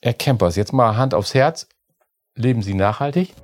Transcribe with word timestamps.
Herr 0.00 0.14
Campers, 0.14 0.54
jetzt 0.54 0.72
mal 0.72 0.96
Hand 0.96 1.12
aufs 1.12 1.34
Herz. 1.34 1.66
Leben 2.36 2.62
Sie 2.62 2.74
nachhaltig? 2.74 3.34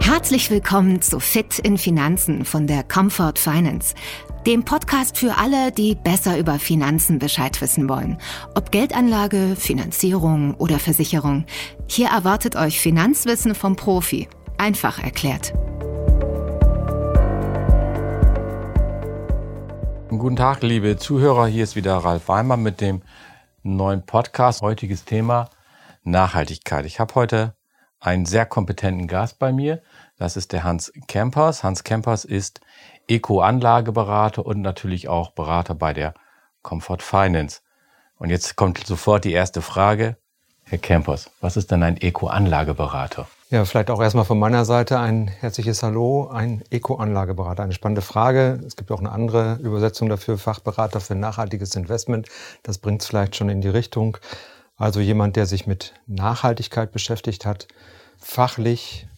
Herzlich 0.00 0.50
willkommen 0.50 1.02
zu 1.02 1.20
Fit 1.20 1.58
in 1.58 1.76
Finanzen 1.76 2.46
von 2.46 2.66
der 2.66 2.84
Comfort 2.84 3.34
Finance, 3.36 3.94
dem 4.46 4.64
Podcast 4.64 5.18
für 5.18 5.36
alle, 5.36 5.72
die 5.72 5.94
besser 5.94 6.38
über 6.38 6.58
Finanzen 6.58 7.18
Bescheid 7.18 7.60
wissen 7.60 7.86
wollen. 7.88 8.18
Ob 8.54 8.72
Geldanlage, 8.72 9.54
Finanzierung 9.54 10.54
oder 10.54 10.78
Versicherung. 10.78 11.44
Hier 11.86 12.08
erwartet 12.08 12.56
euch 12.56 12.80
Finanzwissen 12.80 13.54
vom 13.54 13.76
Profi. 13.76 14.26
Einfach 14.56 15.02
erklärt. 15.02 15.52
Guten 20.18 20.34
Tag, 20.34 20.62
liebe 20.62 20.96
Zuhörer. 20.96 21.46
Hier 21.46 21.62
ist 21.62 21.76
wieder 21.76 21.96
Ralf 21.98 22.26
Weimer 22.26 22.56
mit 22.56 22.80
dem 22.80 23.02
neuen 23.62 24.04
Podcast. 24.04 24.62
Heutiges 24.62 25.04
Thema 25.04 25.48
Nachhaltigkeit. 26.02 26.86
Ich 26.86 26.98
habe 26.98 27.14
heute 27.14 27.54
einen 28.00 28.26
sehr 28.26 28.44
kompetenten 28.44 29.06
Gast 29.06 29.38
bei 29.38 29.52
mir. 29.52 29.80
Das 30.18 30.36
ist 30.36 30.52
der 30.52 30.64
Hans 30.64 30.92
Kempers. 31.06 31.62
Hans 31.62 31.84
Kempers 31.84 32.24
ist 32.24 32.60
Eco-Anlageberater 33.06 34.44
und 34.44 34.60
natürlich 34.60 35.06
auch 35.06 35.30
Berater 35.30 35.76
bei 35.76 35.92
der 35.92 36.14
Comfort 36.62 36.98
Finance. 37.00 37.60
Und 38.16 38.30
jetzt 38.30 38.56
kommt 38.56 38.84
sofort 38.84 39.24
die 39.24 39.32
erste 39.32 39.62
Frage. 39.62 40.16
Herr 40.64 40.78
Kempers, 40.78 41.30
was 41.40 41.56
ist 41.56 41.70
denn 41.70 41.84
ein 41.84 41.96
Eco-Anlageberater? 41.96 43.28
Ja, 43.50 43.64
vielleicht 43.64 43.88
auch 43.88 44.02
erstmal 44.02 44.26
von 44.26 44.38
meiner 44.38 44.66
Seite 44.66 44.98
ein 44.98 45.26
herzliches 45.26 45.82
Hallo, 45.82 46.28
ein 46.28 46.62
Eco-Anlageberater. 46.68 47.62
Eine 47.62 47.72
spannende 47.72 48.02
Frage. 48.02 48.60
Es 48.66 48.76
gibt 48.76 48.92
auch 48.92 48.98
eine 48.98 49.10
andere 49.10 49.54
Übersetzung 49.62 50.10
dafür, 50.10 50.36
Fachberater 50.36 51.00
für 51.00 51.14
nachhaltiges 51.14 51.74
Investment. 51.74 52.28
Das 52.62 52.76
bringt 52.76 53.00
es 53.00 53.08
vielleicht 53.08 53.36
schon 53.36 53.48
in 53.48 53.62
die 53.62 53.70
Richtung. 53.70 54.18
Also 54.76 55.00
jemand, 55.00 55.36
der 55.36 55.46
sich 55.46 55.66
mit 55.66 55.94
Nachhaltigkeit 56.06 56.92
beschäftigt 56.92 57.46
hat, 57.46 57.68
fachlich 58.18 59.08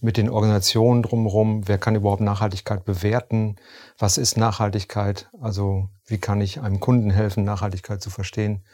mit 0.00 0.16
den 0.16 0.28
Organisationen 0.28 1.04
drumherum. 1.04 1.68
Wer 1.68 1.78
kann 1.78 1.94
überhaupt 1.94 2.20
Nachhaltigkeit 2.20 2.84
bewerten? 2.84 3.54
Was 3.96 4.18
ist 4.18 4.36
Nachhaltigkeit? 4.36 5.30
Also 5.40 5.88
wie 6.04 6.18
kann 6.18 6.40
ich 6.40 6.60
einem 6.60 6.80
Kunden 6.80 7.10
helfen, 7.10 7.44
Nachhaltigkeit 7.44 8.02
zu 8.02 8.10
verstehen? 8.10 8.64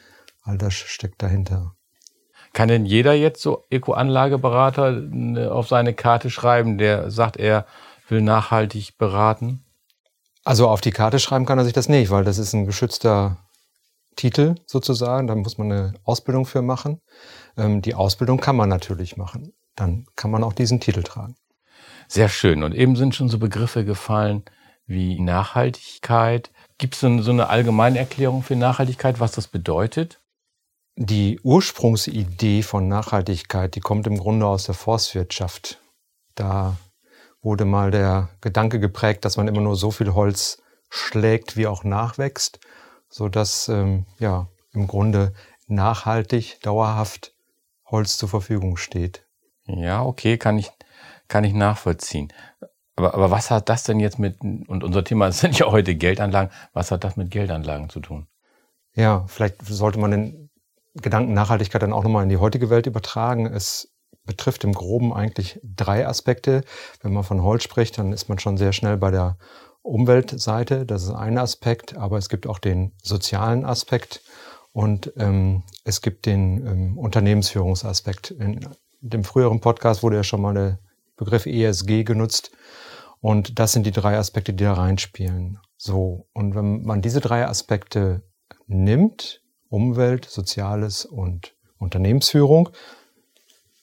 All 0.44 0.56
das 0.56 0.72
steckt 0.72 1.22
dahinter. 1.22 1.74
Kann 2.52 2.68
denn 2.68 2.86
jeder 2.86 3.14
jetzt 3.14 3.42
so 3.42 3.64
Eco-Anlageberater 3.70 5.02
äh, 5.02 5.46
auf 5.46 5.68
seine 5.68 5.94
Karte 5.94 6.30
schreiben, 6.30 6.78
der 6.78 7.10
sagt, 7.10 7.36
er 7.36 7.66
will 8.08 8.20
nachhaltig 8.20 8.98
beraten? 8.98 9.64
Also 10.44 10.69
auf 10.69 10.80
die 10.80 10.92
Karte 10.92 11.19
schreiben 11.19 11.44
kann 11.44 11.58
er 11.58 11.64
sich 11.64 11.74
das 11.74 11.88
nicht, 11.88 12.10
weil 12.10 12.24
das 12.24 12.38
ist 12.38 12.54
ein 12.54 12.66
geschützter 12.66 13.36
Titel 14.16 14.56
sozusagen. 14.66 15.26
Da 15.26 15.34
muss 15.34 15.58
man 15.58 15.72
eine 15.72 15.94
Ausbildung 16.04 16.46
für 16.46 16.62
machen. 16.62 17.00
Ähm, 17.56 17.82
die 17.82 17.94
Ausbildung 17.94 18.41
kann 18.41 18.56
man 18.56 18.69
natürlich 18.69 19.16
machen. 19.16 19.52
Dann 19.76 20.06
kann 20.16 20.30
man 20.30 20.42
auch 20.42 20.52
diesen 20.52 20.80
Titel 20.80 21.02
tragen. 21.02 21.36
Sehr 22.08 22.28
schön. 22.28 22.62
Und 22.62 22.74
eben 22.74 22.96
sind 22.96 23.14
schon 23.14 23.28
so 23.28 23.38
Begriffe 23.38 23.84
gefallen 23.84 24.42
wie 24.86 25.20
Nachhaltigkeit. 25.20 26.50
Gibt 26.78 26.94
es 26.94 27.00
so 27.00 27.30
eine 27.30 27.48
allgemeine 27.48 27.98
Erklärung 27.98 28.42
für 28.42 28.56
Nachhaltigkeit, 28.56 29.20
was 29.20 29.32
das 29.32 29.46
bedeutet? 29.46 30.19
Die 31.00 31.38
Ursprungsidee 31.44 32.64
von 32.64 32.88
Nachhaltigkeit, 32.88 33.77
die 33.77 33.80
kommt 33.80 34.08
im 34.08 34.18
Grunde 34.18 34.46
aus 34.46 34.64
der 34.64 34.74
Forstwirtschaft. 34.74 35.80
Da 36.34 36.77
wurde 37.41 37.64
mal 37.64 37.92
der 37.92 38.30
Gedanke 38.41 38.80
geprägt, 38.80 39.24
dass 39.24 39.36
man 39.36 39.46
immer 39.46 39.60
nur 39.60 39.76
so 39.76 39.92
viel 39.92 40.12
Holz 40.14 40.60
schlägt, 40.88 41.56
wie 41.56 41.69
auch 41.69 41.84
nachwächst, 41.84 42.58
so 43.08 43.28
dass 43.28 43.69
ähm, 43.69 44.06
ja 44.19 44.48
im 44.72 44.88
Grunde 44.88 45.34
nachhaltig, 45.69 46.60
dauerhaft 46.62 47.32
Holz 47.86 48.19
zur 48.19 48.28
Verfügung 48.28 48.76
steht. 48.76 49.24
Ja, 49.66 50.02
okay, 50.02 50.36
kann 50.36 50.58
ich 50.58 50.72
kann 51.28 51.44
ich 51.44 51.54
nachvollziehen. 51.54 52.32
Aber, 52.97 53.15
aber 53.15 53.30
was 53.30 53.53
hat 53.53 53.69
das 53.69 53.84
denn 53.84 54.00
jetzt 54.00 54.19
mit 54.19 54.41
und 54.41 54.82
unser 54.82 55.04
Thema 55.04 55.30
sind 55.30 55.60
ja 55.60 55.66
heute 55.66 55.94
Geldanlagen. 55.94 56.50
Was 56.72 56.91
hat 56.91 57.04
das 57.04 57.16
mit 57.16 57.30
Geldanlagen 57.30 57.88
zu 57.88 58.00
tun? 58.00 58.26
Ja, 58.94 59.26
vielleicht 59.28 59.65
sollte 59.65 60.00
man 60.00 60.10
den 60.10 60.47
Gedanken 60.94 61.34
Nachhaltigkeit 61.34 61.82
dann 61.82 61.93
auch 61.93 62.03
nochmal 62.03 62.22
in 62.22 62.28
die 62.28 62.38
heutige 62.38 62.71
Welt 62.71 62.87
übertragen. 62.87 63.47
Es 63.47 63.93
betrifft 64.25 64.65
im 64.65 64.72
Groben 64.72 65.12
eigentlich 65.12 65.60
drei 65.62 66.06
Aspekte. 66.06 66.62
Wenn 67.03 67.12
man 67.12 67.25
von 67.25 67.43
Holz 67.43 67.62
spricht, 67.62 67.99
dann 67.99 68.12
ist 68.12 68.28
man 68.28 68.38
schon 68.38 68.56
sehr 68.56 68.72
schnell 68.72 68.97
bei 68.97 69.10
der 69.10 69.38
Umweltseite. 69.82 70.84
Das 70.87 71.03
ist 71.03 71.10
ein 71.10 71.38
Aspekt, 71.38 71.97
aber 71.97 72.19
es 72.19 72.28
gibt 72.28 72.47
auch 72.47 72.59
den 72.59 72.93
sozialen 73.03 73.65
Aspekt 73.65 74.22
und 74.72 75.12
ähm, 75.16 75.62
es 75.84 76.03
gibt 76.03 76.27
den 76.27 76.66
ähm, 76.66 76.98
Unternehmensführungsaspekt. 76.98 78.31
In 78.31 78.60
dem 79.00 79.25
früheren 79.25 79.60
Podcast 79.60 80.03
wurde 80.03 80.16
ja 80.16 80.25
schon 80.25 80.43
mal 80.43 80.54
der 80.54 80.78
Begriff 81.16 81.47
ESG 81.47 82.04
genutzt. 82.04 82.53
Und 83.21 83.59
das 83.59 83.72
sind 83.72 83.84
die 83.84 83.91
drei 83.91 84.16
Aspekte, 84.16 84.53
die 84.53 84.65
da 84.65 84.75
reinspielen. 84.75 85.59
So. 85.77 86.28
Und 86.32 86.54
wenn 86.54 86.82
man 86.82 87.03
diese 87.03 87.21
drei 87.21 87.47
Aspekte 87.47 88.22
nimmt, 88.66 89.43
Umwelt, 89.68 90.24
Soziales 90.24 91.04
und 91.04 91.54
Unternehmensführung, 91.78 92.70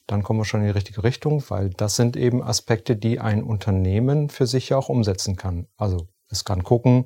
dann 0.07 0.23
kommen 0.23 0.39
wir 0.39 0.45
schon 0.45 0.61
in 0.61 0.67
die 0.67 0.73
richtige 0.73 1.03
Richtung, 1.03 1.43
weil 1.49 1.69
das 1.69 1.95
sind 1.95 2.15
eben 2.15 2.43
Aspekte, 2.43 2.95
die 2.95 3.19
ein 3.19 3.43
Unternehmen 3.43 4.29
für 4.29 4.45
sich 4.45 4.69
ja 4.69 4.77
auch 4.77 4.89
umsetzen 4.89 5.35
kann. 5.35 5.67
Also 5.77 6.07
es 6.29 6.45
kann 6.45 6.63
gucken, 6.63 7.05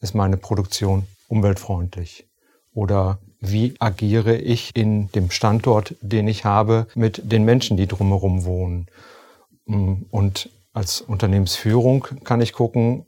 ist 0.00 0.14
meine 0.14 0.36
Produktion 0.36 1.06
umweltfreundlich 1.28 2.28
oder 2.72 3.18
wie 3.40 3.74
agiere 3.78 4.36
ich 4.36 4.70
in 4.74 5.10
dem 5.12 5.30
Standort, 5.30 5.94
den 6.00 6.28
ich 6.28 6.44
habe, 6.44 6.86
mit 6.94 7.22
den 7.24 7.44
Menschen, 7.44 7.76
die 7.76 7.86
drumherum 7.86 8.44
wohnen. 8.44 8.86
Und 10.10 10.50
als 10.72 11.00
Unternehmensführung 11.00 12.06
kann 12.24 12.40
ich 12.40 12.52
gucken, 12.52 13.06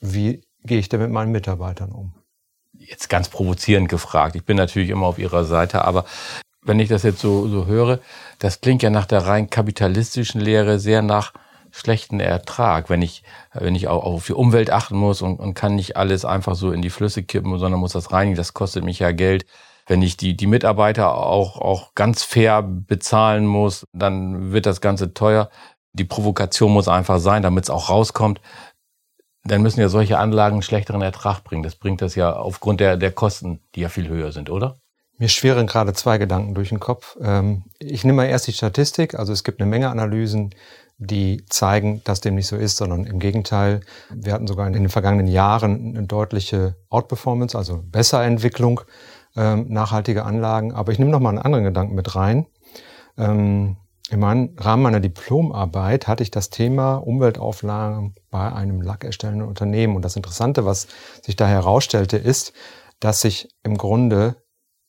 wie 0.00 0.42
gehe 0.64 0.78
ich 0.78 0.88
denn 0.88 1.00
mit 1.00 1.10
meinen 1.10 1.32
Mitarbeitern 1.32 1.92
um 1.92 2.19
jetzt 2.80 3.08
ganz 3.08 3.28
provozierend 3.28 3.88
gefragt. 3.88 4.36
Ich 4.36 4.44
bin 4.44 4.56
natürlich 4.56 4.90
immer 4.90 5.06
auf 5.06 5.18
Ihrer 5.18 5.44
Seite, 5.44 5.84
aber 5.84 6.04
wenn 6.62 6.80
ich 6.80 6.88
das 6.88 7.02
jetzt 7.02 7.20
so, 7.20 7.48
so 7.48 7.66
höre, 7.66 8.00
das 8.38 8.60
klingt 8.60 8.82
ja 8.82 8.90
nach 8.90 9.06
der 9.06 9.26
rein 9.26 9.48
kapitalistischen 9.48 10.40
Lehre 10.40 10.78
sehr 10.78 11.02
nach 11.02 11.32
schlechten 11.70 12.20
Ertrag, 12.20 12.90
wenn 12.90 13.00
ich, 13.00 13.22
wenn 13.52 13.74
ich 13.74 13.86
auch 13.86 14.04
auf 14.04 14.26
die 14.26 14.32
Umwelt 14.32 14.70
achten 14.70 14.96
muss 14.96 15.22
und, 15.22 15.38
und 15.38 15.54
kann 15.54 15.76
nicht 15.76 15.96
alles 15.96 16.24
einfach 16.24 16.56
so 16.56 16.72
in 16.72 16.82
die 16.82 16.90
Flüsse 16.90 17.22
kippen, 17.22 17.58
sondern 17.58 17.80
muss 17.80 17.92
das 17.92 18.12
reinigen, 18.12 18.36
das 18.36 18.54
kostet 18.54 18.84
mich 18.84 18.98
ja 18.98 19.12
Geld. 19.12 19.46
Wenn 19.86 20.02
ich 20.02 20.16
die, 20.16 20.36
die 20.36 20.46
Mitarbeiter 20.46 21.14
auch, 21.14 21.56
auch 21.56 21.94
ganz 21.94 22.22
fair 22.22 22.62
bezahlen 22.62 23.46
muss, 23.46 23.84
dann 23.92 24.52
wird 24.52 24.66
das 24.66 24.80
Ganze 24.80 25.14
teuer. 25.14 25.48
Die 25.92 26.04
Provokation 26.04 26.72
muss 26.72 26.88
einfach 26.88 27.18
sein, 27.18 27.42
damit 27.42 27.64
es 27.64 27.70
auch 27.70 27.88
rauskommt 27.88 28.40
dann 29.44 29.62
müssen 29.62 29.80
ja 29.80 29.88
solche 29.88 30.18
Anlagen 30.18 30.56
einen 30.56 30.62
schlechteren 30.62 31.02
Ertrag 31.02 31.42
bringen. 31.44 31.62
Das 31.62 31.74
bringt 31.74 32.02
das 32.02 32.14
ja 32.14 32.32
aufgrund 32.32 32.80
der, 32.80 32.96
der 32.96 33.12
Kosten, 33.12 33.60
die 33.74 33.80
ja 33.80 33.88
viel 33.88 34.08
höher 34.08 34.32
sind, 34.32 34.50
oder? 34.50 34.76
Mir 35.18 35.28
schweren 35.28 35.66
gerade 35.66 35.92
zwei 35.92 36.18
Gedanken 36.18 36.54
durch 36.54 36.70
den 36.70 36.80
Kopf. 36.80 37.16
Ähm, 37.20 37.64
ich 37.78 38.04
nehme 38.04 38.16
mal 38.16 38.24
erst 38.26 38.46
die 38.46 38.52
Statistik. 38.52 39.14
Also 39.14 39.32
es 39.32 39.44
gibt 39.44 39.60
eine 39.60 39.68
Menge 39.68 39.90
Analysen, 39.90 40.54
die 40.96 41.44
zeigen, 41.46 42.02
dass 42.04 42.20
dem 42.20 42.34
nicht 42.34 42.46
so 42.46 42.56
ist, 42.56 42.76
sondern 42.76 43.04
im 43.04 43.18
Gegenteil. 43.18 43.80
Wir 44.10 44.32
hatten 44.32 44.46
sogar 44.46 44.66
in 44.66 44.72
den 44.72 44.88
vergangenen 44.88 45.26
Jahren 45.26 45.96
eine 45.96 46.06
deutliche 46.06 46.76
Outperformance, 46.88 47.56
also 47.56 47.82
Besserentwicklung 47.84 48.82
ähm, 49.36 49.66
nachhaltiger 49.68 50.26
Anlagen. 50.26 50.72
Aber 50.72 50.92
ich 50.92 50.98
nehme 50.98 51.10
noch 51.10 51.20
mal 51.20 51.30
einen 51.30 51.38
anderen 51.38 51.64
Gedanken 51.64 51.94
mit 51.94 52.14
rein. 52.16 52.46
Im 54.10 54.24
Rahmen 54.24 54.82
meiner 54.82 54.98
Diplomarbeit 54.98 56.08
hatte 56.08 56.24
ich 56.24 56.32
das 56.32 56.50
Thema 56.50 56.96
Umweltauflagen 56.96 58.16
bei 58.28 58.52
einem 58.52 58.82
lackerstellenden 58.82 59.46
Unternehmen. 59.46 59.94
Und 59.94 60.04
das 60.04 60.16
Interessante, 60.16 60.64
was 60.64 60.88
sich 61.22 61.36
da 61.36 61.46
herausstellte, 61.46 62.16
ist, 62.16 62.52
dass 62.98 63.20
sich 63.20 63.48
im 63.62 63.78
Grunde 63.78 64.34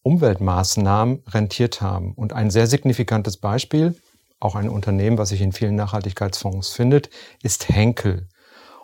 Umweltmaßnahmen 0.02 1.22
rentiert 1.28 1.82
haben. 1.82 2.14
Und 2.16 2.34
ein 2.34 2.50
sehr 2.50 2.66
signifikantes 2.66 3.38
Beispiel, 3.38 3.96
auch 4.40 4.56
ein 4.56 4.68
Unternehmen, 4.68 5.20
was 5.20 5.30
sich 5.30 5.42
in 5.42 5.52
vielen 5.52 5.76
Nachhaltigkeitsfonds 5.76 6.70
findet, 6.70 7.12
ist 7.44 7.70
Henkel. 7.70 8.28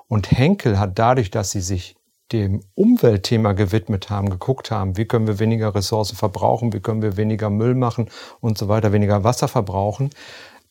Und 0.07 0.31
Henkel 0.31 0.77
hat 0.77 0.99
dadurch, 0.99 1.31
dass 1.31 1.49
sie 1.49 1.61
sich 1.61 1.96
dem 2.31 2.61
Umweltthema 2.75 3.53
gewidmet 3.53 4.09
haben, 4.09 4.29
geguckt 4.29 4.71
haben, 4.71 4.97
wie 4.97 5.05
können 5.05 5.27
wir 5.27 5.39
weniger 5.39 5.73
Ressourcen 5.73 6.15
verbrauchen, 6.15 6.73
wie 6.73 6.79
können 6.79 7.01
wir 7.01 7.17
weniger 7.17 7.49
Müll 7.49 7.75
machen 7.75 8.09
und 8.41 8.57
so 8.57 8.67
weiter, 8.67 8.91
weniger 8.91 9.23
Wasser 9.23 9.47
verbrauchen, 9.47 10.09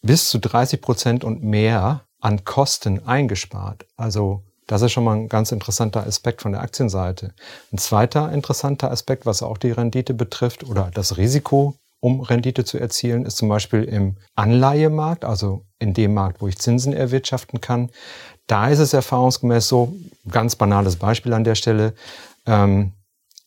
bis 0.03 0.29
zu 0.29 0.39
30 0.39 0.81
Prozent 0.81 1.25
und 1.25 1.43
mehr 1.43 2.05
an 2.21 2.45
Kosten 2.45 3.07
eingespart. 3.07 3.87
Also 3.97 4.43
das 4.67 4.83
ist 4.83 4.93
schon 4.93 5.05
mal 5.05 5.17
ein 5.17 5.29
ganz 5.29 5.53
interessanter 5.53 6.07
Aspekt 6.07 6.43
von 6.43 6.53
der 6.53 6.61
Aktienseite. 6.61 7.35
Ein 7.73 7.79
zweiter 7.79 8.33
interessanter 8.33 8.91
Aspekt, 8.91 9.25
was 9.25 9.43
auch 9.43 9.59
die 9.59 9.71
Rendite 9.71 10.13
betrifft 10.13 10.65
oder 10.65 10.91
das 10.93 11.17
Risiko, 11.17 11.77
um 12.01 12.21
Rendite 12.21 12.65
zu 12.65 12.79
erzielen, 12.79 13.25
ist 13.25 13.37
zum 13.37 13.49
Beispiel 13.49 13.85
im 13.85 14.17
Anleihemarkt, 14.35 15.25
also 15.25 15.65
in 15.79 15.95
dem 15.95 16.15
Markt, 16.15 16.41
wo 16.41 16.49
ich 16.49 16.59
Zinsen 16.59 16.93
erwirtschaften 16.93 17.61
kann. 17.61 17.91
Da 18.47 18.69
ist 18.69 18.79
es 18.79 18.93
erfahrungsgemäß 18.93 19.69
so, 19.69 19.95
ganz 20.29 20.57
banales 20.57 20.97
Beispiel 20.97 21.33
an 21.33 21.45
der 21.45 21.55
Stelle, 21.55 21.95
ähm, 22.47 22.93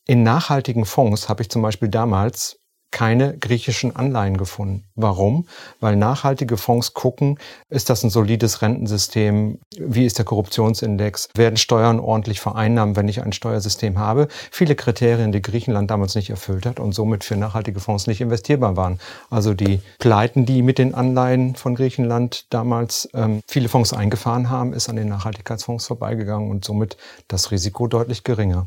in 0.06 0.24
nachhaltigen 0.24 0.86
Fonds 0.86 1.30
habe 1.30 1.44
ich 1.44 1.50
zum 1.50 1.62
Beispiel 1.62 1.88
damals 1.88 2.59
keine 2.92 3.38
griechischen 3.38 3.96
Anleihen 3.96 4.38
gefunden. 4.38 4.86
Warum? 4.96 5.48
Weil 5.80 5.96
nachhaltige 5.96 6.58
Fonds 6.58 6.94
gucken, 6.94 7.38
ist 7.70 7.90
das 7.90 8.04
ein 8.04 8.10
solides 8.10 8.62
Rentensystem? 8.62 9.60
Wie 9.78 10.06
ist 10.06 10.18
der 10.18 10.26
Korruptionsindex? 10.26 11.30
Werden 11.36 11.58
Steuern 11.58 12.00
ordentlich 12.00 12.40
vereinnahmt, 12.40 12.96
wenn 12.96 13.08
ich 13.08 13.22
ein 13.22 13.34
Steuersystem 13.34 14.00
habe? 14.00 14.28
Viele 14.52 14.76
Kriterien, 14.76 15.32
die 15.32 15.42
Griechenland 15.42 15.92
damals 15.92 16.16
nicht 16.16 16.30
erfüllt 16.30 16.66
hat 16.66 16.80
und 16.80 16.94
somit 16.94 17.24
für 17.24 17.36
nachhaltige 17.36 17.80
Fonds 17.80 18.08
nicht 18.08 18.22
investierbar 18.22 18.76
waren. 18.76 19.00
Also 19.30 19.54
die 19.54 19.82
Pleiten, 20.00 20.46
die 20.46 20.62
mit 20.62 20.78
den 20.78 20.96
Anleihen 20.96 21.56
von 21.56 21.76
Griechenland 21.76 22.52
damals 22.52 23.10
ähm, 23.14 23.42
viele 23.48 23.70
Fonds 23.70 23.94
eingefahren 23.94 24.50
haben, 24.50 24.74
ist 24.74 24.90
an 24.90 24.96
den 24.96 25.10
Nachhaltigkeitsfonds 25.10 25.86
vorbeigegangen 25.88 26.50
und 26.50 26.66
somit 26.66 26.98
das 27.28 27.52
Risiko 27.52 27.88
deutlich 27.88 28.24
geringer. 28.24 28.66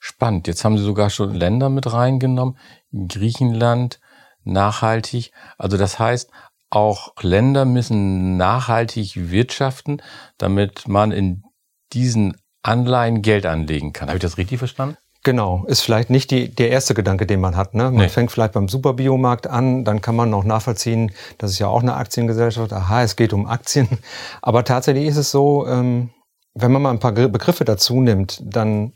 Spannend. 0.00 0.46
Jetzt 0.46 0.64
haben 0.64 0.78
Sie 0.78 0.84
sogar 0.84 1.10
schon 1.10 1.34
Länder 1.34 1.70
mit 1.70 1.92
reingenommen. 1.92 2.56
Griechenland, 2.92 4.00
nachhaltig. 4.44 5.32
Also 5.58 5.76
das 5.76 5.98
heißt, 5.98 6.30
auch 6.70 7.12
Länder 7.20 7.64
müssen 7.64 8.36
nachhaltig 8.36 9.30
wirtschaften, 9.30 10.02
damit 10.36 10.88
man 10.88 11.12
in 11.12 11.44
diesen 11.92 12.36
Anleihen 12.62 13.22
Geld 13.22 13.46
anlegen 13.46 13.92
kann. 13.92 14.08
Habe 14.08 14.18
ich 14.18 14.22
das 14.22 14.36
richtig 14.36 14.58
verstanden? 14.58 14.96
Genau, 15.24 15.64
ist 15.66 15.80
vielleicht 15.80 16.10
nicht 16.10 16.30
die, 16.30 16.48
der 16.48 16.70
erste 16.70 16.94
Gedanke, 16.94 17.26
den 17.26 17.40
man 17.40 17.56
hat. 17.56 17.74
Ne? 17.74 17.84
Man 17.84 17.94
nee. 17.96 18.08
fängt 18.08 18.30
vielleicht 18.30 18.52
beim 18.52 18.68
Superbiomarkt 18.68 19.46
an, 19.46 19.84
dann 19.84 20.00
kann 20.00 20.14
man 20.14 20.30
noch 20.30 20.44
nachvollziehen, 20.44 21.12
das 21.38 21.50
ist 21.50 21.58
ja 21.58 21.66
auch 21.66 21.82
eine 21.82 21.94
Aktiengesellschaft, 21.94 22.72
aha, 22.72 23.02
es 23.02 23.16
geht 23.16 23.32
um 23.32 23.46
Aktien. 23.46 23.88
Aber 24.42 24.64
tatsächlich 24.64 25.06
ist 25.06 25.16
es 25.16 25.30
so, 25.30 25.66
ähm, 25.66 26.10
wenn 26.54 26.72
man 26.72 26.82
mal 26.82 26.90
ein 26.90 27.00
paar 27.00 27.12
Begriffe 27.12 27.64
dazu 27.64 28.00
nimmt, 28.00 28.40
dann 28.42 28.92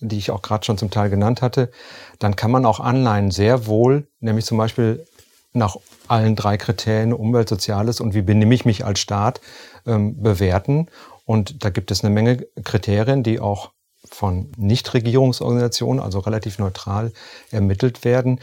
die 0.00 0.18
ich 0.18 0.30
auch 0.30 0.42
gerade 0.42 0.64
schon 0.64 0.78
zum 0.78 0.90
Teil 0.90 1.10
genannt 1.10 1.42
hatte, 1.42 1.70
dann 2.18 2.36
kann 2.36 2.50
man 2.50 2.66
auch 2.66 2.80
Anleihen 2.80 3.30
sehr 3.30 3.66
wohl, 3.66 4.06
nämlich 4.20 4.44
zum 4.44 4.58
Beispiel 4.58 5.04
nach 5.52 5.76
allen 6.08 6.36
drei 6.36 6.56
Kriterien 6.56 7.12
Umwelt, 7.12 7.48
Soziales 7.48 8.00
und 8.00 8.14
wie 8.14 8.22
benehme 8.22 8.54
ich 8.54 8.64
mich 8.64 8.84
als 8.84 9.00
Staat 9.00 9.40
ähm, 9.86 10.22
bewerten. 10.22 10.88
Und 11.24 11.64
da 11.64 11.70
gibt 11.70 11.90
es 11.90 12.04
eine 12.04 12.14
Menge 12.14 12.46
Kriterien, 12.62 13.22
die 13.22 13.40
auch 13.40 13.70
von 14.08 14.52
Nichtregierungsorganisationen, 14.56 16.00
also 16.00 16.20
relativ 16.20 16.58
neutral 16.58 17.12
ermittelt 17.50 18.04
werden. 18.04 18.40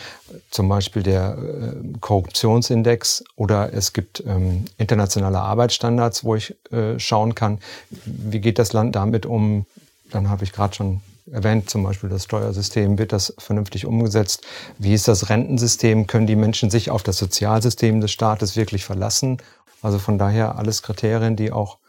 Zum 0.50 0.68
Beispiel 0.68 1.04
der 1.04 1.38
äh, 1.38 1.98
Korruptionsindex 2.02 3.24
oder 3.36 3.74
es 3.74 3.94
gibt 3.94 4.24
ähm, 4.28 4.66
internationale 4.78 5.40
Arbeitsstandards, 5.40 6.24
wo 6.24 6.36
ich 6.36 6.56
äh, 6.72 7.00
schauen 7.00 7.36
kann, 7.36 7.60
wie 8.06 8.42
geht 8.42 8.60
das 8.60 8.74
Land 8.74 8.96
damit 8.96 9.26
um. 9.26 9.66
Dann 10.12 10.30
habe 10.30 10.44
ich 10.44 10.52
gerade 10.52 10.76
schon 10.76 11.02
erwähnt, 11.34 11.70
zum 11.70 11.84
Beispiel 11.84 12.10
das 12.10 12.24
Steuersystem, 12.24 12.98
wird 12.98 13.12
das 13.12 13.34
vernünftig 13.38 13.86
umgesetzt? 13.86 14.46
Wie 14.78 14.94
ist 14.94 15.08
das 15.08 15.30
Rentensystem? 15.30 16.08
Können 16.08 16.28
die 16.28 16.36
Menschen 16.36 16.70
sich 16.70 16.92
auf 16.92 17.04
das 17.04 17.18
Sozialsystem 17.18 18.00
des 18.00 18.12
Staates 18.12 18.56
wirklich 18.56 18.86
verlassen? 18.86 19.38
Also 19.82 20.00
von 20.00 20.18
daher 20.18 20.58
alles 20.58 20.82
Kriterien, 20.82 21.36
die 21.36 21.52
auch 21.52 21.80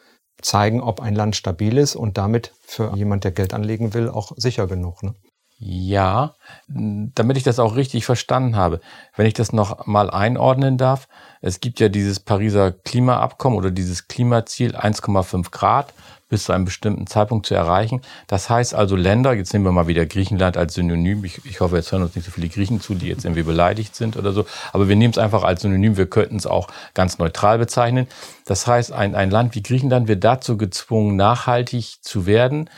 zeigen, 0.43 0.81
ob 0.81 1.01
ein 1.01 1.15
Land 1.15 1.37
stabil 1.37 1.79
ist 1.79 1.95
und 1.95 2.19
damit 2.19 2.53
für 2.67 2.95
jemand, 2.97 3.25
der 3.25 3.33
Geld 3.33 3.55
anlegen 3.55 3.95
will, 3.95 4.09
auch 4.09 4.33
sicher 4.37 4.67
genug. 4.67 5.03
Ne? 5.03 5.15
Ja, 5.57 6.35
damit 6.67 7.37
ich 7.37 7.45
das 7.45 7.61
auch 7.61 7.77
richtig 7.77 8.05
verstanden 8.05 8.57
habe, 8.57 8.81
wenn 9.17 9.27
ich 9.27 9.35
das 9.35 9.53
noch 9.53 9.87
mal 9.87 10.11
einordnen 10.11 10.77
darf, 10.77 11.07
es 11.41 11.61
gibt 11.61 11.79
ja 11.79 11.89
dieses 11.89 12.19
Pariser 12.19 12.73
Klimaabkommen 12.73 13.59
oder 13.59 13.71
dieses 13.71 14.09
Klimaziel 14.09 14.77
1,5 14.77 15.51
Grad 15.53 15.95
bis 16.29 16.45
zu 16.45 16.53
einem 16.53 16.65
bestimmten 16.65 17.07
Zeitpunkt 17.07 17.47
zu 17.47 17.55
erreichen. 17.55 18.01
Das 18.27 18.49
heißt 18.49 18.75
also 18.75 18.97
Länder, 18.97 19.35
jetzt 19.35 19.53
nehmen 19.53 19.65
wir 19.65 19.73
mal 19.73 19.89
wieder 19.89 20.07
Griechenland 20.07 20.57
als 20.57 20.75
Synonym. 20.75 21.25
Ich, 21.25 21.45
ich 21.45 21.61
hoffe, 21.61 21.77
jetzt 21.77 21.93
hören 21.93 22.03
uns 22.03 22.17
nicht 22.17 22.25
so 22.25 22.31
viele 22.31 22.49
Griechen 22.49 22.81
zu, 22.81 22.95
die 22.95 23.09
jetzt 23.09 23.25
irgendwie 23.25 23.43
beleidigt 23.43 23.95
sind 23.95 24.17
oder 24.17 24.33
so. 24.33 24.47
Aber 24.73 24.89
wir 24.89 24.97
nehmen 24.97 25.13
es 25.13 25.19
einfach 25.19 25.45
als 25.45 25.63
Synonym. 25.63 25.97
Wir 25.97 26.07
könnten 26.07 26.37
es 26.37 26.47
auch 26.47 26.69
ganz 26.95 27.19
neutral 27.19 27.59
bezeichnen. 27.59 28.09
Das 28.47 28.67
heißt, 28.67 28.93
ein, 28.93 29.15
ein 29.15 29.31
Land 29.31 29.55
wie 29.55 29.63
Griechenland 29.63 30.09
wird 30.09 30.25
dazu 30.25 30.57
gezwungen, 30.57 31.17
nachhaltig 31.17 31.99
zu 32.03 32.27
werden 32.27 32.71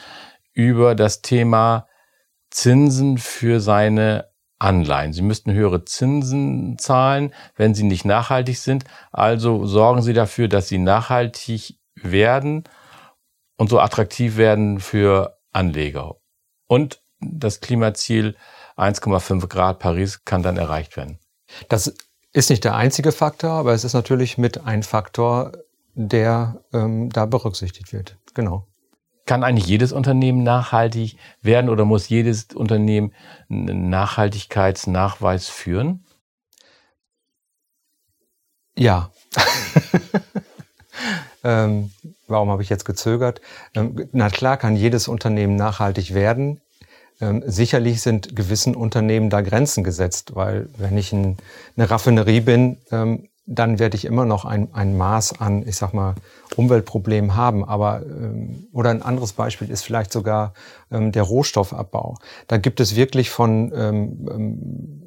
über 0.52 0.94
das 0.94 1.22
Thema 1.22 1.87
Zinsen 2.50 3.19
für 3.19 3.60
seine 3.60 4.26
Anleihen. 4.58 5.12
Sie 5.12 5.22
müssten 5.22 5.52
höhere 5.52 5.84
Zinsen 5.84 6.78
zahlen, 6.78 7.32
wenn 7.56 7.75
sie 7.75 7.82
nicht 7.82 8.04
nachhaltig 8.04 8.58
sind. 8.58 8.84
Also 9.12 9.66
sorgen 9.66 10.02
Sie 10.02 10.14
dafür, 10.14 10.48
dass 10.48 10.69
sie 10.69 10.78
nachhaltig 10.78 11.78
werden 11.94 12.64
und 13.56 13.70
so 13.70 13.81
attraktiv 13.81 14.37
werden 14.37 14.81
für 14.81 15.38
Anleger. 15.53 16.17
Und 16.67 17.00
das 17.20 17.61
Klimaziel 17.61 18.37
1,5 18.76 19.47
Grad 19.49 19.79
Paris 19.79 20.25
kann 20.25 20.43
dann 20.43 20.56
erreicht 20.56 20.97
werden. 20.97 21.19
Das 21.69 21.94
ist 22.32 22.50
nicht 22.50 22.64
der 22.64 22.75
einzige 22.75 23.12
Faktor, 23.12 23.53
aber 23.53 23.73
es 23.73 23.85
ist 23.85 23.94
natürlich 23.94 24.37
mit 24.37 24.64
ein 24.64 24.82
Faktor, 24.82 25.53
der 25.94 26.62
ähm, 26.75 27.08
da 27.11 27.25
berücksichtigt 27.25 27.93
wird. 27.93 28.19
Genau. 28.35 28.67
Kann 29.25 29.43
eigentlich 29.43 29.67
jedes 29.67 29.93
Unternehmen 29.93 30.43
nachhaltig 30.43 31.17
werden 31.41 31.70
oder 31.70 31.85
muss 31.85 32.08
jedes 32.08 32.49
Unternehmen 32.55 33.12
einen 33.49 33.88
Nachhaltigkeitsnachweis 33.88 35.49
führen? 35.49 36.05
Ja. 38.76 39.11
ähm, 41.44 41.91
warum 42.28 42.50
habe 42.50 42.62
ich 42.62 42.69
jetzt 42.69 42.84
gezögert? 42.84 43.40
Ähm, 43.75 44.08
na 44.12 44.28
klar 44.31 44.56
kann 44.56 44.76
jedes 44.76 45.08
Unternehmen 45.08 45.56
nachhaltig 45.56 46.14
werden. 46.14 46.61
Ähm, 47.20 47.43
sicherlich 47.46 48.02
sind 48.02 48.37
gewissen 48.37 48.75
Unternehmen 48.75 49.31
da 49.31 49.40
Grenzen 49.40 49.84
gesetzt, 49.84 50.34
weil 50.34 50.69
wenn 50.76 50.99
ich 50.99 51.12
ein, 51.12 51.37
eine 51.76 51.90
Raffinerie 51.90 52.40
bin, 52.40 52.78
ähm, 52.90 53.28
dann 53.46 53.78
werde 53.78 53.96
ich 53.96 54.05
immer 54.05 54.25
noch 54.25 54.44
ein, 54.44 54.75
ein 54.75 54.96
Maß 54.96 55.40
an, 55.40 55.67
ich 55.67 55.76
sag 55.76 55.94
mal, 55.94 56.17
Umweltproblemen 56.56 57.37
haben. 57.37 57.64
Aber 57.64 58.02
oder 58.72 58.90
ein 58.90 59.02
anderes 59.02 59.34
Beispiel 59.34 59.70
ist 59.70 59.84
vielleicht 59.84 60.12
sogar 60.12 60.52
der 60.90 61.22
Rohstoffabbau. 61.22 62.17
Da 62.49 62.56
gibt 62.56 62.81
es 62.81 62.96
wirklich 62.96 63.31
von 63.31 63.72
ähm 63.72 65.06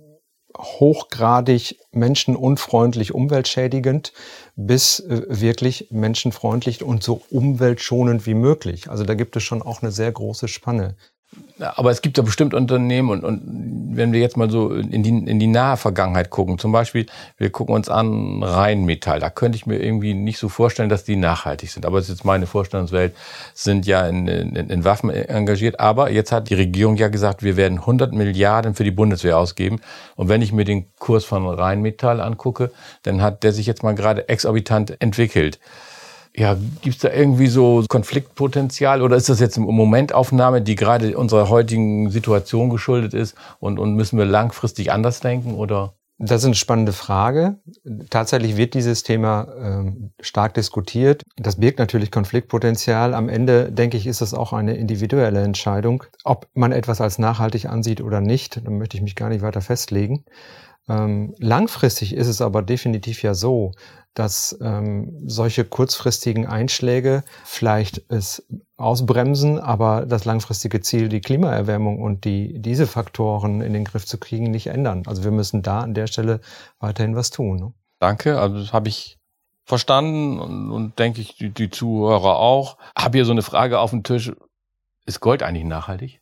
hochgradig 0.58 1.80
menschenunfreundlich, 1.92 3.14
umweltschädigend 3.14 4.14
bis 4.56 5.00
äh, 5.00 5.24
wirklich 5.28 5.88
menschenfreundlich 5.92 6.84
und 6.84 7.04
so 7.04 7.22
umweltschonend 7.30 8.26
wie 8.26 8.34
möglich. 8.34 8.90
Also 8.90 9.04
da 9.04 9.14
gibt 9.14 9.36
es 9.36 9.44
schon 9.44 9.62
auch 9.62 9.82
eine 9.82 9.92
sehr 9.92 10.12
große 10.12 10.48
Spanne. 10.48 10.96
Aber 11.60 11.92
es 11.92 12.02
gibt 12.02 12.18
ja 12.18 12.24
bestimmt 12.24 12.54
Unternehmen 12.54 13.10
und, 13.10 13.24
und 13.24 13.42
wenn 13.96 14.14
wir 14.14 14.20
jetzt 14.20 14.38
mal 14.38 14.50
so 14.50 14.72
in 14.72 15.04
die, 15.04 15.10
in 15.10 15.40
die 15.40 15.48
nahe 15.48 15.78
Vergangenheit 15.78 16.30
gucken, 16.30 16.58
zum 16.58 16.72
Beispiel, 16.72 17.06
wir 17.38 17.50
gucken 17.52 17.76
uns 17.76 17.90
an 17.90 18.42
Rheinmetall, 18.42 19.20
da 19.20 19.30
könnte 19.30 19.58
ich 19.58 19.66
mir 19.66 19.78
irgendwie 19.78 20.14
nicht 20.14 20.40
so 20.40 20.48
vorstellen, 20.48 20.90
dass 20.90 21.04
die 21.04 21.18
nachhaltig 21.18 21.70
sind. 21.70 21.86
Aber 21.86 21.98
es 21.98 22.06
ist 22.06 22.18
jetzt 22.20 22.26
meine 22.26 22.48
Vorstellungswelt, 22.48 23.14
sind 23.54 23.86
ja 23.86 24.08
in, 24.08 24.28
in, 24.28 24.56
in 24.56 24.84
Waffen 24.86 25.10
engagiert. 25.10 25.80
Aber 25.80 26.10
jetzt 26.12 26.32
hat 26.32 26.50
die 26.50 26.56
Regierung 26.56 26.96
ja 26.96 27.10
gesagt, 27.10 27.44
wir 27.44 27.58
werden 27.58 27.80
100 27.80 28.14
Milliarden 28.14 28.74
für 28.74 28.84
die 28.84 28.92
Bundeswehr 28.92 29.38
ausgeben. 29.38 29.82
Und 30.16 30.30
wenn 30.30 30.42
ich 30.42 30.54
mir 30.54 30.66
den 30.66 30.88
Kurs 30.98 31.26
von 31.26 31.46
Rheinmetall 31.46 32.22
angucke, 32.22 32.72
dann 33.04 33.22
hat 33.22 33.44
der 33.44 33.52
sich 33.52 33.68
jetzt 33.68 33.84
mal 33.84 33.96
gerade 33.96 34.30
exorbitant 34.30 35.02
entwickelt. 35.02 35.60
Ja, 36.40 36.56
gibt 36.82 36.96
es 36.96 37.02
da 37.02 37.12
irgendwie 37.12 37.48
so 37.48 37.84
Konfliktpotenzial 37.90 39.02
oder 39.02 39.18
ist 39.18 39.28
das 39.28 39.42
jetzt 39.42 39.58
eine 39.58 39.66
Momentaufnahme, 39.66 40.62
die 40.62 40.76
gerade 40.76 41.18
unserer 41.18 41.50
heutigen 41.50 42.10
Situation 42.12 42.70
geschuldet 42.70 43.14
ist 43.14 43.36
und, 43.60 43.78
und 43.78 43.94
müssen 43.96 44.18
wir 44.18 44.24
langfristig 44.24 44.94
anders 44.94 45.20
denken 45.20 45.54
oder? 45.54 45.96
Das 46.18 46.42
ist 46.42 46.46
eine 46.46 46.56
spannende 46.56 46.94
Frage. 46.94 47.60
Tatsächlich 48.10 48.56
wird 48.56 48.74
dieses 48.74 49.04
Thema 49.04 49.48
ähm, 49.62 50.12
stark 50.22 50.54
diskutiert. 50.54 51.24
Das 51.36 51.58
birgt 51.58 51.80
natürlich 51.80 52.10
Konfliktpotenzial. 52.10 53.14
Am 53.14 53.28
Ende, 53.28 53.72
denke 53.72 53.98
ich, 53.98 54.08
ist 54.08 54.22
das 54.22 54.34
auch 54.34 54.54
eine 54.54 54.76
individuelle 54.76 55.42
Entscheidung, 55.42 56.04
ob 56.24 56.48
man 56.54 56.72
etwas 56.72 57.02
als 57.02 57.20
nachhaltig 57.20 57.66
ansieht 57.66 58.00
oder 58.02 58.22
nicht. 58.22 58.66
Da 58.66 58.70
möchte 58.70 58.96
ich 58.96 59.04
mich 59.04 59.16
gar 59.16 59.28
nicht 59.28 59.42
weiter 59.42 59.62
festlegen. 59.62 60.24
Ähm, 60.90 61.36
langfristig 61.38 62.16
ist 62.16 62.28
es 62.28 62.42
aber 62.42 62.64
definitiv 62.64 63.22
ja 63.22 63.34
so, 63.34 63.72
dass 64.14 64.58
ähm, 64.62 65.24
solche 65.26 65.64
kurzfristigen 65.64 66.46
Einschläge 66.46 67.24
vielleicht 67.46 68.04
es 68.10 68.46
ausbremsen, 68.76 69.60
aber 69.60 70.06
das 70.06 70.26
langfristige 70.26 70.82
Ziel, 70.82 71.10
die 71.10 71.22
Klimaerwärmung 71.22 72.02
und 72.02 72.26
die, 72.26 72.60
diese 72.60 72.88
Faktoren 72.88 73.62
in 73.62 73.74
den 73.74 73.86
Griff 73.86 74.06
zu 74.06 74.18
kriegen, 74.18 74.52
nicht 74.52 74.68
ändern. 74.68 75.04
Also 75.06 75.24
wir 75.24 75.32
müssen 75.32 75.62
da 75.62 75.82
an 75.82 75.94
der 75.94 76.08
Stelle 76.08 76.42
weiterhin 76.80 77.16
was 77.16 77.30
tun. 77.30 77.58
Ne? 77.58 77.74
Danke, 78.00 78.40
also 78.40 78.60
das 78.60 78.74
habe 78.74 78.90
ich 78.90 79.20
verstanden 79.66 80.40
und, 80.40 80.72
und 80.72 81.00
denke 81.00 81.22
ich, 81.22 81.38
die, 81.38 81.52
die 81.52 81.70
Zuhörer 81.70 82.38
auch. 82.38 82.78
Habe 82.98 83.20
hier 83.20 83.26
so 83.26 83.32
eine 83.32 83.44
Frage 83.44 83.80
auf 83.80 83.92
dem 83.92 84.04
Tisch. 84.04 84.32
Ist 85.06 85.20
Gold 85.20 85.44
eigentlich 85.44 85.66
nachhaltig? 85.66 86.22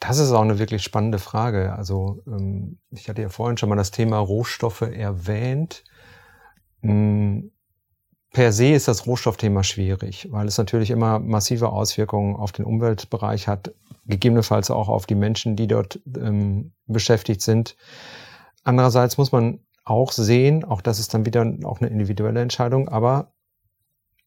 Das 0.00 0.18
ist 0.18 0.32
auch 0.32 0.42
eine 0.42 0.58
wirklich 0.58 0.82
spannende 0.82 1.18
Frage. 1.18 1.72
Also 1.74 2.22
ähm, 2.26 2.78
ich 2.90 3.08
hatte 3.08 3.22
ja 3.22 3.28
vorhin 3.28 3.56
schon 3.56 3.68
mal 3.68 3.76
das 3.76 3.90
Thema 3.90 4.18
Rohstoffe 4.18 4.82
erwähnt. 4.82 5.84
Hm, 6.82 7.50
per 8.32 8.52
se 8.52 8.72
ist 8.72 8.88
das 8.88 9.06
Rohstoffthema 9.06 9.64
schwierig, 9.64 10.28
weil 10.30 10.46
es 10.46 10.58
natürlich 10.58 10.90
immer 10.90 11.18
massive 11.18 11.70
Auswirkungen 11.70 12.36
auf 12.36 12.52
den 12.52 12.64
Umweltbereich 12.64 13.48
hat, 13.48 13.74
gegebenenfalls 14.06 14.70
auch 14.70 14.88
auf 14.88 15.06
die 15.06 15.14
Menschen, 15.14 15.56
die 15.56 15.66
dort 15.66 16.00
ähm, 16.16 16.72
beschäftigt 16.86 17.40
sind. 17.40 17.76
Andererseits 18.64 19.16
muss 19.16 19.32
man 19.32 19.60
auch 19.84 20.12
sehen, 20.12 20.64
auch 20.64 20.82
das 20.82 20.98
ist 20.98 21.14
dann 21.14 21.24
wieder 21.24 21.50
auch 21.64 21.80
eine 21.80 21.88
individuelle 21.88 22.42
Entscheidung, 22.42 22.88
aber 22.88 23.32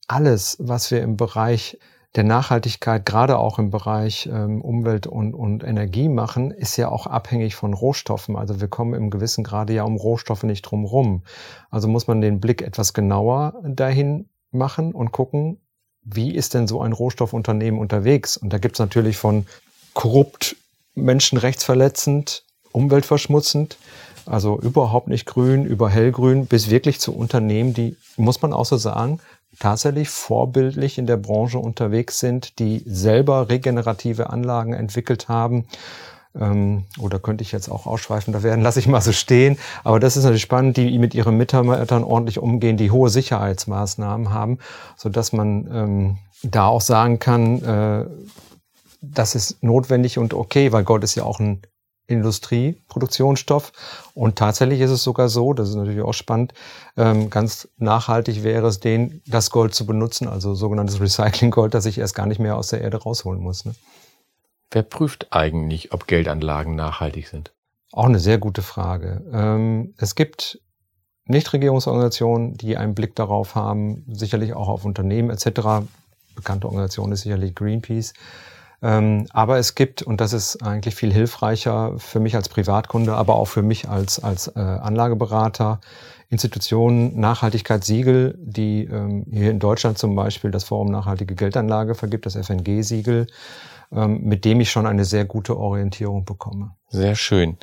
alles, 0.08 0.58
was 0.60 0.90
wir 0.90 1.02
im 1.02 1.16
Bereich 1.16 1.78
der 2.16 2.26
Nachhaltigkeit, 2.26 3.06
gerade 3.06 3.38
auch 3.38 3.58
im 3.58 3.70
Bereich 3.70 4.30
ähm, 4.32 4.62
Umwelt 4.62 5.08
und, 5.08 5.34
und 5.34 5.64
Energie 5.64 6.10
machen, 6.10 6.52
ist 6.52 6.76
ja 6.76 6.90
auch 6.90 7.08
abhängig 7.08 7.56
von 7.56 7.74
Rohstoffen. 7.74 8.36
Also 8.36 8.60
wir 8.60 8.68
kommen 8.68 8.94
im 8.94 9.10
gewissen 9.10 9.44
Grade 9.46 9.74
ja 9.74 9.84
um 9.84 9.96
Rohstoffe 9.96 10.44
nicht 10.44 10.64
drum 10.64 10.84
rum. 10.84 11.24
Also 11.70 11.88
muss 11.88 12.08
man 12.08 12.20
den 12.20 12.42
Blick 12.42 12.62
etwas 12.62 12.94
genauer 12.94 13.54
dahin 13.64 14.28
machen 14.52 14.92
und 14.94 15.14
gucken, 15.14 15.62
wie 16.04 16.36
ist 16.36 16.54
denn 16.54 16.68
so 16.68 16.82
ein 16.82 16.92
Rohstoffunternehmen 16.92 17.80
unterwegs? 17.80 18.36
Und 18.36 18.52
da 18.52 18.58
gibt's 18.58 18.80
natürlich 18.80 19.18
von 19.18 19.46
korrupt, 19.94 20.58
menschenrechtsverletzend, 20.96 22.44
umweltverschmutzend, 22.74 23.78
also 24.26 24.60
überhaupt 24.60 25.08
nicht 25.08 25.26
grün, 25.26 25.66
über 25.66 25.90
hellgrün, 25.90 26.46
bis 26.46 26.70
wirklich 26.70 27.00
zu 27.00 27.16
Unternehmen, 27.16 27.74
die, 27.74 27.96
muss 28.18 28.42
man 28.42 28.52
auch 28.52 28.66
so 28.66 28.78
sagen, 28.78 29.20
tatsächlich 29.60 30.10
vorbildlich 30.10 30.98
in 30.98 31.06
der 31.06 31.18
Branche 31.18 31.60
unterwegs 31.60 32.20
sind, 32.20 32.60
die 32.60 32.84
selber 32.86 33.50
regenerative 33.50 34.30
Anlagen 34.30 34.74
entwickelt 34.74 35.28
haben. 35.28 35.66
Ähm, 36.40 36.86
oder 37.00 37.20
könnte 37.20 37.42
ich 37.44 37.52
jetzt 37.52 37.70
auch 37.70 37.86
ausschweifender 37.86 38.44
werden, 38.44 38.62
lasse 38.64 38.80
ich 38.80 38.88
mal 38.88 39.02
so 39.02 39.12
stehen. 39.12 39.58
Aber 39.84 40.00
das 40.00 40.18
ist 40.18 40.24
natürlich 40.24 40.42
spannend, 40.42 40.78
die 40.78 40.98
mit 40.98 41.14
ihren 41.14 41.38
Mitarbeitern 41.38 42.04
ordentlich 42.04 42.40
umgehen, 42.40 42.78
die 42.78 42.92
hohe 42.92 43.10
Sicherheitsmaßnahmen 43.10 44.30
haben, 44.30 44.60
so 44.96 45.10
dass 45.10 45.34
man 45.34 45.70
ähm, 45.72 46.18
da 46.44 46.68
auch 46.68 46.82
sagen 46.82 47.20
kann, 47.20 47.62
äh, 47.64 48.06
das 49.02 49.36
ist 49.36 49.64
notwendig 49.64 50.18
und 50.20 50.34
okay, 50.34 50.72
weil 50.72 50.84
Gold 50.84 51.04
ist 51.04 51.16
ja 51.16 51.24
auch 51.24 51.40
ein 51.40 51.62
Industrieproduktionsstoff. 52.12 53.72
Und 54.14 54.38
tatsächlich 54.38 54.82
ist 54.82 54.92
es 54.92 55.04
sogar 55.04 55.30
so, 55.30 55.54
das 55.54 55.70
ist 55.70 55.76
natürlich 55.76 56.02
auch 56.02 56.14
spannend, 56.14 56.54
ähm, 56.98 57.30
ganz 57.30 57.68
nachhaltig 57.78 58.44
wäre 58.44 58.68
es, 58.68 58.80
den, 58.80 59.22
das 59.26 59.50
Gold 59.50 59.74
zu 59.74 59.86
benutzen, 59.86 60.28
also 60.28 60.54
sogenanntes 60.54 61.00
Recycling-Gold, 61.00 61.74
das 61.74 61.86
ich 61.86 61.98
erst 61.98 62.16
gar 62.16 62.26
nicht 62.26 62.40
mehr 62.40 62.58
aus 62.58 62.68
der 62.68 62.82
Erde 62.82 62.98
rausholen 62.98 63.42
muss. 63.42 63.66
Ne? 63.66 63.74
Wer 64.72 64.84
prüft 64.84 65.28
eigentlich, 65.32 65.94
ob 65.94 66.08
Geldanlagen 66.08 66.76
nachhaltig 66.76 67.28
sind? 67.28 67.52
Auch 67.92 68.06
eine 68.06 68.20
sehr 68.20 68.38
gute 68.38 68.62
Frage. 68.62 69.22
Ähm, 69.34 69.94
es 69.98 70.16
gibt 70.16 70.62
Nichtregierungsorganisationen, 71.26 72.56
die 72.56 72.78
einen 72.78 72.96
Blick 72.96 73.16
darauf 73.16 73.56
haben, 73.56 74.06
sicherlich 74.08 74.54
auch 74.54 74.70
auf 74.70 74.86
Unternehmen 74.86 75.30
etc. 75.30 75.86
Bekannte 76.36 76.68
Organisation 76.68 77.12
ist 77.12 77.22
sicherlich 77.22 77.54
Greenpeace. 77.54 78.14
Ähm, 78.84 79.28
aber 79.32 79.58
es 79.60 79.76
gibt, 79.76 80.02
und 80.02 80.22
das 80.22 80.34
ist 80.34 80.64
eigentlich 80.64 80.96
viel 80.96 81.14
hilfreicher 81.14 81.94
für 81.98 82.20
mich 82.20 82.36
als 82.36 82.50
Privatkunde, 82.50 83.14
aber 83.14 83.36
auch 83.36 83.46
für 83.46 83.62
mich 83.62 83.88
als, 83.88 84.24
als 84.24 84.48
äh, 84.48 84.60
Anlageberater, 84.60 85.82
Institutionen, 86.30 87.20
Nachhaltigkeitssiegel, 87.20 88.36
die 88.40 88.86
ähm, 88.86 89.26
hier 89.32 89.52
in 89.52 89.60
Deutschland 89.60 89.98
zum 89.98 90.16
Beispiel 90.16 90.50
das 90.50 90.64
Forum 90.64 90.90
Nachhaltige 90.90 91.36
Geldanlage 91.36 91.94
vergibt, 91.94 92.26
das 92.26 92.36
FNG-Siegel, 92.36 93.28
ähm, 93.92 94.22
mit 94.24 94.46
dem 94.46 94.62
ich 94.62 94.72
schon 94.72 94.88
eine 94.88 95.06
sehr 95.06 95.26
gute 95.26 95.58
Orientierung 95.58 96.26
bekomme. 96.26 96.72
Sehr 96.88 97.16
schön. 97.16 97.58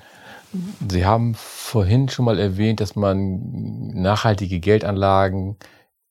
Sie 0.89 1.05
haben 1.05 1.35
vorhin 1.35 2.09
schon 2.09 2.27
mal 2.27 2.39
erwähnt, 2.39 2.81
dass 2.81 2.95
man 2.95 3.91
nachhaltige 3.95 4.61
Geldanlagen 4.61 5.57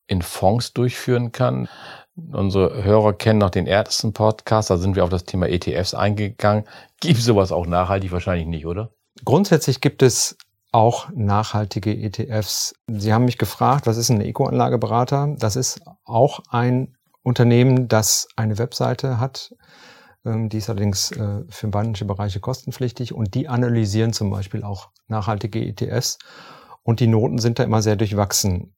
in 0.08 0.22
Fonds 0.22 0.74
durchführen 0.74 1.32
kann. 1.32 1.68
Unsere 2.32 2.84
Hörer 2.84 3.14
kennen 3.14 3.40
noch 3.40 3.52
den 3.52 3.68
ersten 3.68 4.12
Podcast, 4.12 4.72
da 4.72 4.78
sind 4.78 4.96
wir 4.96 5.04
auf 5.04 5.12
das 5.12 5.24
Thema 5.24 5.48
ETFs 5.48 5.94
eingegangen. 5.94 6.64
Gibt 7.00 7.22
sowas 7.22 7.52
auch 7.52 7.68
nachhaltig? 7.68 8.12
Wahrscheinlich 8.12 8.48
nicht, 8.48 8.66
oder? 8.66 8.92
Grundsätzlich 9.24 9.82
gibt 9.82 10.02
es 10.02 10.36
auch 10.72 11.10
nachhaltige 11.14 11.96
ETFs. 11.96 12.76
Sie 12.88 13.14
haben 13.14 13.26
mich 13.26 13.38
gefragt, 13.38 13.86
was 13.86 13.98
ist 13.98 14.10
ein 14.10 14.22
Eco-Anlageberater? 14.22 15.36
Das 15.38 15.56
ist 15.56 15.82
auch 16.06 16.40
ein 16.50 16.96
Unternehmen, 17.22 17.88
das 17.88 18.28
eine 18.36 18.58
Webseite 18.58 19.20
hat. 19.20 19.54
Ähm, 20.26 20.50
die 20.50 20.58
ist 20.58 20.70
allerdings 20.70 21.12
äh, 21.12 21.44
für 21.50 21.68
manche 21.68 22.06
Bereiche 22.06 22.40
kostenpflichtig 22.40 23.14
und 23.14 23.36
die 23.36 23.48
analysieren 23.48 24.14
zum 24.14 24.30
Beispiel 24.30 24.64
auch 24.64 24.90
nachhaltige 25.08 25.64
ETFs. 25.64 26.18
Und 26.84 27.00
die 27.00 27.08
Noten 27.08 27.38
sind 27.38 27.60
da 27.60 27.64
immer 27.64 27.82
sehr 27.82 27.96
durchwachsen. 27.96 28.74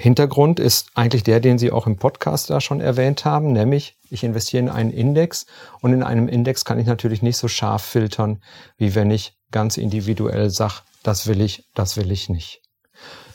Hintergrund 0.00 0.58
ist 0.58 0.88
eigentlich 0.94 1.24
der, 1.24 1.40
den 1.40 1.58
Sie 1.58 1.70
auch 1.70 1.86
im 1.86 1.96
Podcast 1.96 2.48
da 2.48 2.62
schon 2.62 2.80
erwähnt 2.80 3.26
haben, 3.26 3.52
nämlich 3.52 3.98
ich 4.08 4.24
investiere 4.24 4.62
in 4.62 4.70
einen 4.70 4.90
Index 4.90 5.44
und 5.82 5.92
in 5.92 6.02
einem 6.02 6.26
Index 6.26 6.64
kann 6.64 6.78
ich 6.78 6.86
natürlich 6.86 7.20
nicht 7.20 7.36
so 7.36 7.48
scharf 7.48 7.82
filtern, 7.82 8.42
wie 8.78 8.94
wenn 8.94 9.10
ich 9.10 9.34
ganz 9.50 9.76
individuell 9.76 10.48
sage, 10.48 10.80
das 11.02 11.26
will 11.26 11.42
ich, 11.42 11.66
das 11.74 11.98
will 11.98 12.10
ich 12.10 12.30
nicht. 12.30 12.62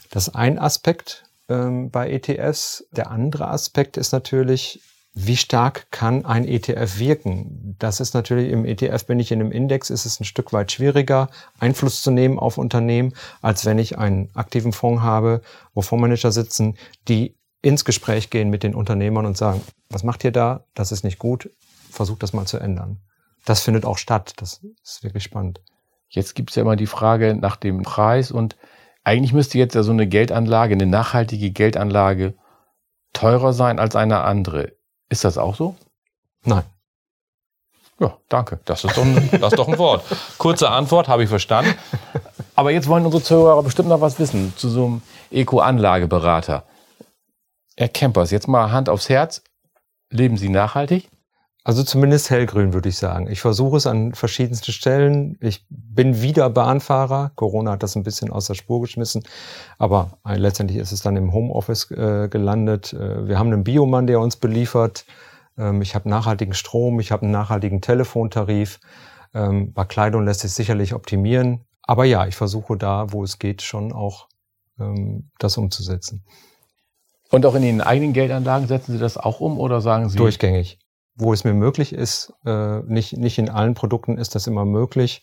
Das 0.10 0.28
ist 0.28 0.36
ein 0.36 0.58
Aspekt 0.58 1.26
ähm, 1.50 1.92
bei 1.92 2.10
ETFs. 2.10 2.88
Der 2.92 3.12
andere 3.12 3.48
Aspekt 3.48 3.96
ist 3.96 4.12
natürlich, 4.12 4.82
wie 5.18 5.38
stark 5.38 5.90
kann 5.92 6.26
ein 6.26 6.46
ETF 6.46 7.00
wirken? 7.00 7.76
Das 7.80 8.02
ist 8.02 8.14
natürlich 8.14 8.52
im 8.52 8.66
ETF, 8.66 9.06
bin 9.06 9.20
ich 9.20 9.32
in 9.32 9.40
einem 9.40 9.52
Index, 9.52 9.90
ist 9.90 10.06
es 10.06 10.20
ein 10.20 10.26
Stück 10.26 10.52
weit 10.52 10.74
schwieriger, 10.74 11.30
Einfluss 11.58 12.02
zu 12.02 12.12
nehmen 12.12 12.38
auf 12.38 12.58
Unternehmen, 12.58 13.14
als 13.42 13.66
wenn 13.66 13.80
ich 13.80 13.98
einen 13.98 14.30
aktiven 14.36 14.74
Fonds 14.74 15.02
habe, 15.02 15.42
wo 15.74 15.82
Fondsmanager 15.82 16.34
sitzen, 16.34 16.78
die 17.08 17.38
ins 17.62 17.86
Gespräch 17.86 18.30
gehen 18.30 18.50
mit 18.50 18.62
den 18.62 18.76
Unternehmern 18.76 19.26
und 19.26 19.38
sagen, 19.38 19.62
was 19.90 20.04
macht 20.04 20.26
ihr 20.26 20.32
da? 20.32 20.66
Das 20.74 20.92
ist 20.92 21.06
nicht 21.06 21.18
gut. 21.18 21.50
Versucht 21.90 22.22
das 22.22 22.34
mal 22.34 22.46
zu 22.46 22.58
ändern. 22.58 23.00
Das 23.46 23.62
findet 23.62 23.86
auch 23.86 23.98
statt. 23.98 24.34
Das 24.38 24.60
ist 24.84 25.04
wirklich 25.04 25.24
spannend. 25.24 25.62
Jetzt 26.10 26.36
gibt 26.36 26.50
es 26.50 26.58
ja 26.58 26.64
immer 26.64 26.76
die 26.76 26.88
Frage 26.88 27.36
nach 27.36 27.56
dem 27.56 27.84
Preis 27.84 28.32
und 28.32 28.58
eigentlich 29.06 29.34
müsste 29.34 29.58
jetzt 29.58 29.76
ja 29.76 29.84
so 29.84 29.92
eine 29.92 30.08
Geldanlage, 30.08 30.74
eine 30.74 30.86
nachhaltige 30.86 31.52
Geldanlage 31.52 32.34
teurer 33.14 33.54
sein 33.54 33.80
als 33.80 33.96
eine 33.96 34.22
andere. 34.22 34.74
Ist 35.10 35.24
das 35.24 35.38
auch 35.38 35.56
so? 35.56 35.76
Nein. 36.44 36.64
Ja, 38.00 38.18
danke. 38.28 38.60
Das 38.66 38.84
ist 38.84 38.98
doch 38.98 39.04
ein, 39.04 39.30
das 39.40 39.54
ist 39.54 39.60
doch 39.60 39.68
ein 39.68 39.78
Wort. 39.78 40.04
Kurze 40.38 40.70
Antwort, 40.70 41.08
habe 41.08 41.24
ich 41.24 41.30
verstanden. 41.30 41.74
Aber 42.56 42.72
jetzt 42.72 42.88
wollen 42.88 43.06
unsere 43.06 43.24
Zuhörer 43.24 43.64
bestimmt 43.64 43.90
noch 43.90 44.02
was 44.02 44.20
wissen 44.20 44.54
zu 44.58 44.70
so 44.70 44.86
einem 44.86 45.02
Eco-Anlageberater. 45.32 46.64
Herr 47.78 47.90
Campers, 47.90 48.32
jetzt 48.32 48.48
mal 48.48 48.72
Hand 48.72 48.90
aufs 48.90 49.10
Herz. 49.10 49.44
Leben 50.10 50.38
Sie 50.38 50.50
nachhaltig? 50.50 51.10
Also 51.66 51.82
zumindest 51.82 52.30
hellgrün, 52.30 52.74
würde 52.74 52.90
ich 52.90 52.98
sagen. 52.98 53.28
Ich 53.28 53.42
versuche 53.42 53.78
es 53.78 53.88
an 53.88 54.14
verschiedensten 54.14 54.72
Stellen. 54.72 55.36
Ich 55.42 55.66
bin 55.68 56.22
wieder 56.22 56.48
Bahnfahrer. 56.52 57.32
Corona 57.34 57.72
hat 57.72 57.82
das 57.82 57.96
ein 57.96 58.04
bisschen 58.04 58.32
aus 58.32 58.46
der 58.46 58.54
Spur 58.54 58.82
geschmissen. 58.82 59.24
Aber 59.80 60.20
äh, 60.28 60.36
letztendlich 60.36 60.78
ist 60.78 60.92
es 60.92 61.02
dann 61.02 61.18
im 61.18 61.34
Homeoffice 61.34 61.90
äh, 61.90 62.28
gelandet. 62.30 62.94
Äh, 62.94 63.28
wir 63.28 63.40
haben 63.40 63.52
einen 63.52 63.64
Biomann, 63.64 64.06
der 64.06 64.20
uns 64.20 64.36
beliefert. 64.36 65.08
Ähm, 65.58 65.82
ich 65.82 65.96
habe 65.96 66.08
nachhaltigen 66.08 66.54
Strom. 66.54 67.00
Ich 67.00 67.12
habe 67.12 67.24
einen 67.24 67.32
nachhaltigen 67.32 67.82
Telefontarif. 67.82 68.80
Ähm, 69.34 69.74
bei 69.74 69.86
Kleidung 69.86 70.24
lässt 70.24 70.42
sich 70.42 70.54
sicherlich 70.54 70.94
optimieren. 70.94 71.66
Aber 71.82 72.06
ja, 72.06 72.28
ich 72.28 72.36
versuche 72.36 72.78
da, 72.78 73.12
wo 73.12 73.24
es 73.24 73.40
geht, 73.40 73.64
schon 73.64 73.92
auch 73.92 74.28
ähm, 74.80 75.32
das 75.40 75.58
umzusetzen. 75.58 76.24
Und 77.32 77.44
auch 77.48 77.56
in 77.56 77.64
den 77.64 77.82
eigenen 77.82 78.14
Geldanlagen 78.14 78.68
setzen 78.68 78.92
Sie 78.92 79.00
das 79.00 79.18
auch 79.18 79.40
um 79.40 79.60
oder 79.60 79.82
sagen 79.82 80.10
Sie? 80.10 80.18
Durchgängig 80.18 80.78
wo 81.16 81.34
es 81.34 81.44
mir 81.44 81.54
möglich 81.54 81.94
ist. 81.94 82.34
Äh, 82.46 82.80
nicht, 82.82 83.18
nicht 83.18 83.38
in 83.38 83.50
allen 83.50 83.74
Produkten 83.74 84.18
ist 84.18 84.36
das 84.36 84.48
immer 84.48 84.66
möglich. 84.66 85.22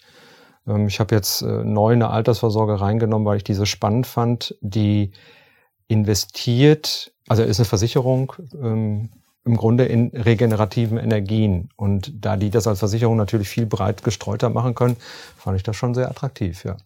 Ähm, 0.67 0.87
ich 0.89 1.01
habe 1.01 1.15
jetzt 1.15 1.43
äh, 1.43 1.65
neu 1.65 1.93
eine 1.93 2.11
Altersvorsorge 2.11 2.81
reingenommen, 2.81 3.27
weil 3.27 3.37
ich 3.37 3.45
diese 3.45 3.67
spannend 3.67 4.07
fand, 4.07 4.57
die 4.61 5.13
investiert, 5.89 7.13
also 7.29 7.43
ist 7.43 7.61
eine 7.61 7.67
Versicherung, 7.67 8.33
ähm, 8.55 9.11
im 9.45 9.57
Grunde 9.57 9.85
in 9.87 10.09
regenerativen 10.15 10.99
Energien. 10.99 11.71
Und 11.77 12.13
da 12.25 12.37
die 12.37 12.51
das 12.51 12.67
als 12.67 12.79
Versicherung 12.79 13.17
natürlich 13.17 13.49
viel 13.49 13.67
breit 13.67 14.05
gestreuter 14.05 14.51
machen 14.51 14.75
können, 14.75 14.97
fand 15.37 15.57
ich 15.57 15.63
das 15.63 15.77
schon 15.77 15.95
sehr 15.95 16.09
attraktiv, 16.09 16.65
ja. 16.65 16.77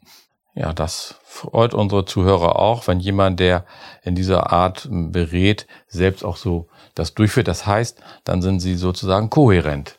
Ja, 0.56 0.72
das 0.72 1.16
freut 1.22 1.74
unsere 1.74 2.06
Zuhörer 2.06 2.58
auch, 2.58 2.88
wenn 2.88 2.98
jemand, 2.98 3.40
der 3.40 3.66
in 4.02 4.14
dieser 4.14 4.52
Art 4.52 4.88
berät, 4.90 5.66
selbst 5.86 6.24
auch 6.24 6.38
so 6.38 6.66
das 6.94 7.12
durchführt. 7.12 7.46
Das 7.46 7.66
heißt, 7.66 8.00
dann 8.24 8.40
sind 8.40 8.60
sie 8.60 8.74
sozusagen 8.74 9.28
kohärent. 9.28 9.98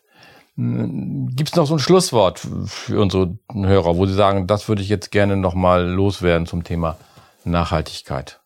Hm, 0.56 1.30
Gibt 1.36 1.50
es 1.50 1.56
noch 1.56 1.68
so 1.68 1.76
ein 1.76 1.80
Schlusswort 1.80 2.40
für 2.66 3.00
unsere 3.00 3.38
Hörer, 3.54 3.98
wo 3.98 4.08
sie 4.08 4.16
sagen, 4.16 4.48
das 4.48 4.68
würde 4.68 4.82
ich 4.82 4.90
jetzt 4.90 5.12
gerne 5.12 5.38
nochmal 5.38 5.88
loswerden 5.88 6.48
zum 6.48 6.64
Thema 6.64 6.98
Nachhaltigkeit? 7.44 8.42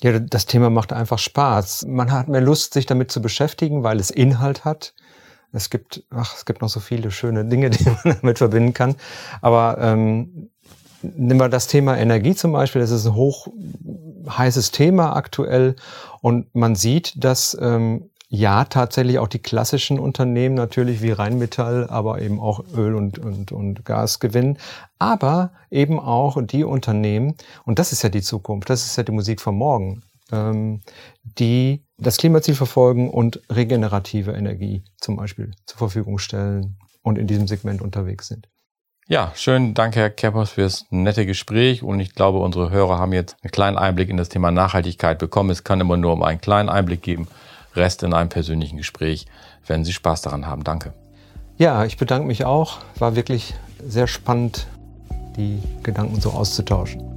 Ja, 0.00 0.18
das 0.18 0.46
Thema 0.46 0.70
macht 0.70 0.94
einfach 0.94 1.18
Spaß. 1.18 1.84
Man 1.86 2.10
hat 2.10 2.26
mehr 2.26 2.40
Lust, 2.40 2.72
sich 2.72 2.86
damit 2.86 3.10
zu 3.10 3.20
beschäftigen, 3.20 3.82
weil 3.82 4.00
es 4.00 4.10
Inhalt 4.10 4.64
hat. 4.64 4.94
Es 5.52 5.68
gibt, 5.68 6.04
ach, 6.10 6.34
es 6.34 6.46
gibt 6.46 6.62
noch 6.62 6.70
so 6.70 6.80
viele 6.80 7.10
schöne 7.10 7.44
Dinge, 7.44 7.68
die 7.70 7.84
man 7.84 8.16
damit 8.22 8.38
verbinden 8.38 8.72
kann. 8.72 8.96
Aber 9.42 9.76
ähm, 9.78 10.50
nehmen 11.16 11.40
wir 11.40 11.48
das 11.48 11.66
Thema 11.66 11.96
Energie 11.96 12.34
zum 12.34 12.52
Beispiel. 12.52 12.80
Das 12.80 12.90
ist 12.90 13.06
ein 13.06 13.14
hoch 13.14 13.48
heißes 14.28 14.70
Thema 14.70 15.14
aktuell 15.16 15.76
und 16.20 16.54
man 16.54 16.74
sieht, 16.74 17.12
dass 17.22 17.56
ähm, 17.60 18.10
ja, 18.36 18.64
tatsächlich 18.64 19.20
auch 19.20 19.28
die 19.28 19.38
klassischen 19.38 20.00
Unternehmen 20.00 20.56
natürlich 20.56 21.02
wie 21.02 21.12
Rheinmetall, 21.12 21.88
aber 21.88 22.20
eben 22.20 22.40
auch 22.40 22.64
Öl 22.74 22.96
und, 22.96 23.18
und, 23.18 23.52
und 23.52 23.84
Gas 23.84 24.18
gewinnen. 24.18 24.58
Aber 24.98 25.52
eben 25.70 26.00
auch 26.00 26.42
die 26.42 26.64
Unternehmen, 26.64 27.36
und 27.64 27.78
das 27.78 27.92
ist 27.92 28.02
ja 28.02 28.08
die 28.08 28.22
Zukunft, 28.22 28.70
das 28.70 28.86
ist 28.86 28.96
ja 28.96 29.04
die 29.04 29.12
Musik 29.12 29.40
von 29.40 29.54
morgen, 29.54 30.02
ähm, 30.32 30.80
die 31.22 31.84
das 31.96 32.16
Klimaziel 32.16 32.54
verfolgen 32.56 33.08
und 33.08 33.40
regenerative 33.50 34.32
Energie 34.32 34.82
zum 35.00 35.14
Beispiel 35.14 35.52
zur 35.66 35.78
Verfügung 35.78 36.18
stellen 36.18 36.76
und 37.02 37.18
in 37.18 37.28
diesem 37.28 37.46
Segment 37.46 37.82
unterwegs 37.82 38.26
sind. 38.26 38.48
Ja, 39.06 39.32
schön. 39.34 39.74
Danke, 39.74 40.00
Herr 40.00 40.08
Keppers, 40.08 40.52
fürs 40.52 40.86
nette 40.88 41.26
Gespräch. 41.26 41.82
Und 41.82 42.00
ich 42.00 42.14
glaube, 42.14 42.38
unsere 42.38 42.70
Hörer 42.70 42.98
haben 42.98 43.12
jetzt 43.12 43.36
einen 43.42 43.50
kleinen 43.50 43.76
Einblick 43.76 44.08
in 44.08 44.16
das 44.16 44.30
Thema 44.30 44.50
Nachhaltigkeit 44.50 45.18
bekommen. 45.18 45.50
Es 45.50 45.62
kann 45.62 45.78
immer 45.80 45.98
nur 45.98 46.14
um 46.14 46.22
einen 46.22 46.40
kleinen 46.40 46.70
Einblick 46.70 47.02
geben. 47.02 47.28
Rest 47.74 48.02
in 48.02 48.14
einem 48.14 48.30
persönlichen 48.30 48.78
Gespräch, 48.78 49.26
wenn 49.66 49.84
Sie 49.84 49.92
Spaß 49.92 50.22
daran 50.22 50.46
haben. 50.46 50.64
Danke. 50.64 50.94
Ja, 51.58 51.84
ich 51.84 51.98
bedanke 51.98 52.26
mich 52.26 52.46
auch. 52.46 52.78
War 52.98 53.14
wirklich 53.14 53.54
sehr 53.86 54.06
spannend, 54.06 54.66
die 55.36 55.60
Gedanken 55.82 56.18
so 56.20 56.30
auszutauschen. 56.30 57.13